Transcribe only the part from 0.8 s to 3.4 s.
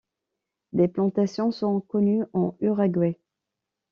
plantations sont connues en Uruguay.